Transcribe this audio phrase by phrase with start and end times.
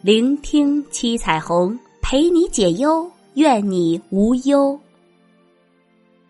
[0.00, 4.78] 聆听七彩虹，陪你解忧，愿你无忧。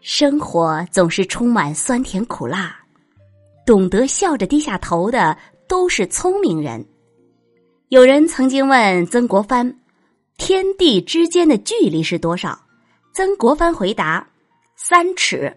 [0.00, 2.74] 生活总是充满酸甜苦辣，
[3.66, 5.36] 懂得笑着低下头的
[5.68, 6.82] 都是聪明人。
[7.90, 9.78] 有人曾经问曾国藩
[10.38, 12.58] ：“天地之间的距离是多少？”
[13.12, 14.26] 曾国藩回答
[14.74, 15.54] ：“三尺。”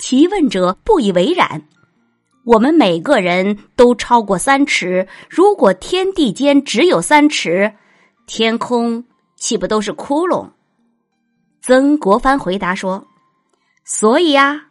[0.00, 1.62] 提问者不以为然。
[2.44, 7.72] 我们每个人都超过三尺，如果天地间只有三尺，
[8.26, 9.02] 天空
[9.34, 10.50] 岂不都是窟窿？
[11.62, 13.06] 曾国藩回答说
[13.84, 14.68] ：“所以呀，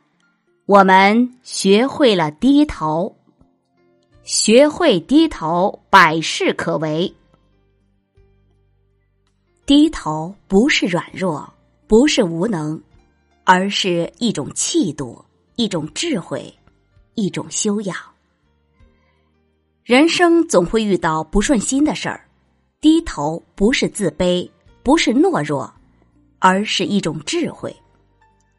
[0.68, 3.16] 我们学会了低头，
[4.24, 7.12] 学会低头，百事可为。
[9.66, 11.52] 低头不是软弱，
[11.88, 12.80] 不是无能，
[13.44, 16.54] 而是一种气度，一种智慧。”
[17.16, 17.96] 一种修养。
[19.84, 22.26] 人生总会遇到不顺心的事儿，
[22.80, 24.50] 低头不是自卑，
[24.82, 25.72] 不是懦弱，
[26.40, 27.76] 而是一种智慧。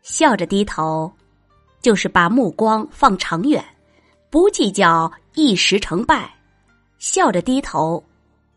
[0.02, 1.10] 笑着低头，
[1.80, 3.64] 就是把目光放长远，
[4.28, 6.30] 不计较一时成败。
[6.98, 8.02] 笑着低头，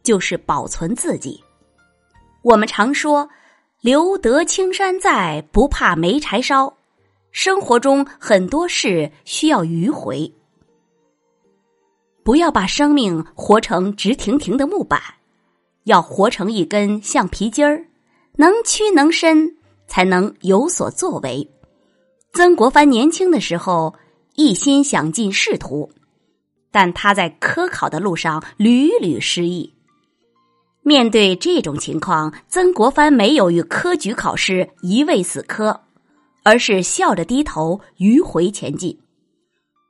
[0.04, 1.42] 就是保存自己。
[2.44, 3.30] 我们常说
[3.82, 6.74] “留得青山在，不怕没柴烧”。
[7.32, 10.34] 生活中很多事需要迂回，
[12.24, 15.00] 不要把生命活成直挺挺的木板，
[15.84, 17.86] 要活成一根橡皮筋儿，
[18.38, 19.56] 能屈能伸，
[19.88, 21.48] 才能有所作为。
[22.34, 23.94] 曾国藩年轻的时候
[24.36, 25.90] 一心想进仕途，
[26.72, 29.74] 但他在科考的路上屡屡失意。
[30.82, 35.82] 面对这种情况，曾国藩没有与科举考试一味死磕。
[36.48, 38.98] 而是笑着低头，迂回前进。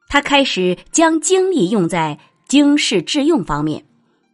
[0.09, 3.85] 他开始将精力用在经世致用方面，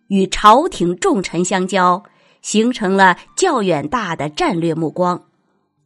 [0.08, 2.02] 与朝廷重臣相交，
[2.42, 5.22] 形成了较远大的战略目光。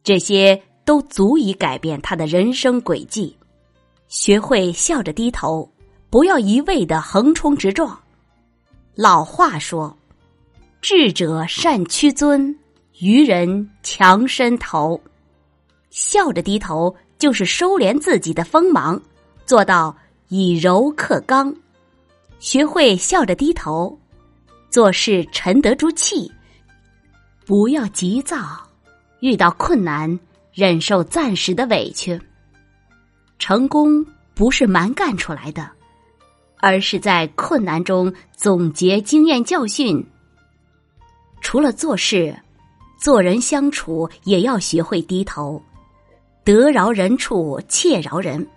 [0.04, 3.36] 这些都足以改变他的人生轨迹。
[4.06, 5.68] 学会笑着低头，
[6.08, 7.98] 不要一味的横冲直撞。
[8.94, 9.92] 老话说
[10.80, 12.56] ：“智者善屈尊，
[13.00, 15.00] 愚人强伸头。”
[16.00, 19.02] 笑着低头，就是收敛自己的锋芒，
[19.44, 19.94] 做到
[20.28, 21.52] 以柔克刚。
[22.38, 23.98] 学会笑着低头，
[24.70, 26.30] 做事沉得住气，
[27.44, 28.38] 不要急躁。
[29.18, 30.16] 遇到困难，
[30.52, 32.18] 忍受暂时的委屈。
[33.40, 35.68] 成功不是蛮干出来的，
[36.58, 40.06] 而是在困难中总结经验教训。
[41.40, 42.38] 除了做事，
[43.00, 45.60] 做人相处也要学会低头。
[46.48, 48.48] 得饶人处且饶人，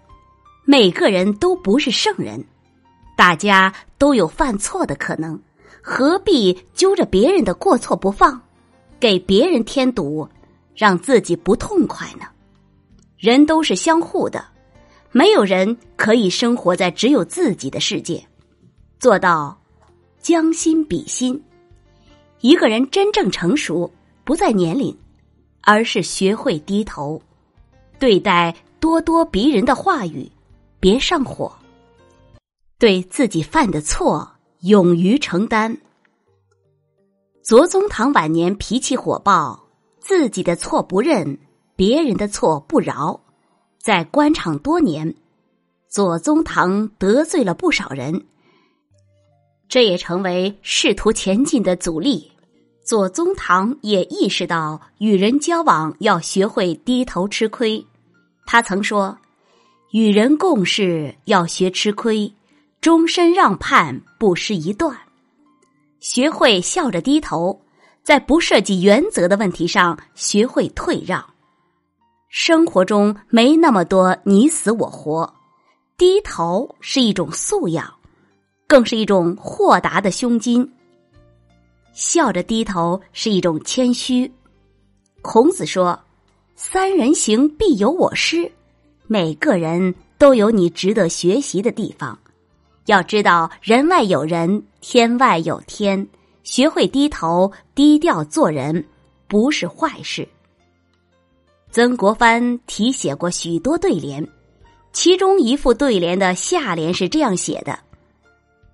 [0.64, 2.42] 每个人都不是圣人，
[3.18, 5.38] 大家都有犯错的可能，
[5.82, 8.42] 何必揪着别人的过错不放，
[8.98, 10.26] 给别人添堵，
[10.74, 12.26] 让自己不痛快呢？
[13.18, 14.46] 人都是相互的，
[15.12, 18.26] 没有人可以生活在只有自己的世界，
[19.02, 19.60] 做到
[20.22, 21.44] 将心比心。
[22.40, 23.92] 一个人真正成熟，
[24.24, 24.98] 不在年龄，
[25.60, 27.22] 而是学会低头。
[28.02, 30.28] 对待咄咄逼人的话语，
[30.80, 31.52] 别上火；
[32.80, 34.28] 对自己犯的错，
[34.62, 35.78] 勇于承担。
[37.44, 39.68] 左宗棠晚年脾气火爆，
[40.00, 41.38] 自己的错不认，
[41.76, 43.22] 别人的错不饶。
[43.78, 45.14] 在官场多年，
[45.88, 48.26] 左宗棠得罪了不少人，
[49.70, 52.32] 这也成为仕途前进的阻力。
[52.84, 57.86] 左宗棠也意识到，与人交往要学会低头吃亏。
[58.46, 59.18] 他曾说
[59.92, 62.34] ：“与人共事要学吃亏，
[62.82, 64.98] 终身让畔不失一段。
[66.02, 67.62] 学会笑着低头，
[68.04, 71.24] 在不涉及原则的问题上学会退让。
[72.30, 75.34] 生活中没那么多你死我活，
[75.98, 77.90] 低头是一种素养，
[78.68, 80.70] 更是一种豁达的胸襟。
[81.94, 84.30] 笑着低头是一种谦虚。
[85.22, 85.98] 孔子说。”
[86.64, 88.50] 三人行，必有我师。
[89.08, 92.16] 每个人都有你值得学习的地方。
[92.86, 96.08] 要知道，人外有人，天外有天。
[96.44, 98.86] 学会低头、低调做人，
[99.28, 100.26] 不是坏事。
[101.72, 104.26] 曾国藩题写过许多对联，
[104.94, 107.78] 其中一副对联的下联是这样写的：“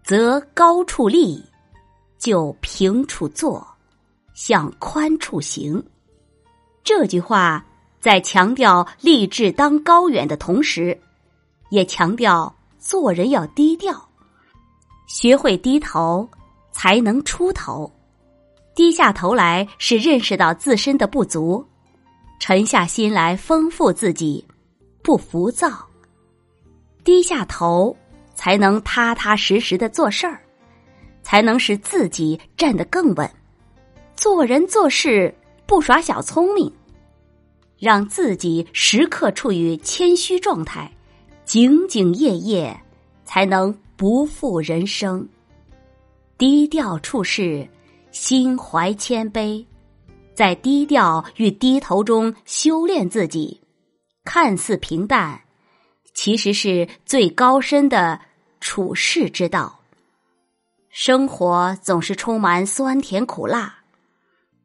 [0.04, 1.42] 择高处立，
[2.20, 3.66] 就平处坐，
[4.34, 5.82] 向宽处行。”
[6.84, 7.66] 这句话。
[8.00, 10.98] 在强调立志当高远的同时，
[11.70, 13.94] 也强调做人要低调，
[15.08, 16.28] 学会低头，
[16.72, 17.92] 才能出头。
[18.76, 21.66] 低下头来是认识到自身的不足，
[22.40, 24.46] 沉下心来丰富自己，
[25.02, 25.86] 不浮躁。
[27.04, 27.96] 低下头
[28.36, 30.40] 才能踏踏实实的做事儿，
[31.24, 33.28] 才能使自己站得更稳。
[34.16, 35.34] 做人做事
[35.66, 36.72] 不耍小聪明，
[37.80, 40.92] 让自己时刻处于谦虚状态，
[41.46, 42.80] 兢兢业业，
[43.26, 45.28] 才能不负人生。
[46.38, 47.68] 低调处事。
[48.10, 49.64] 心怀谦卑，
[50.34, 53.62] 在低调与低头中修炼自己，
[54.24, 55.40] 看似平淡，
[56.16, 58.20] 其实是最高深的
[58.60, 59.82] 处世之道。
[60.90, 63.82] 生活总是充满酸甜苦辣，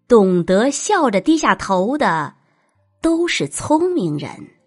[0.09, 2.33] 懂得笑着低下头的，
[3.03, 4.62] 都是聪明人。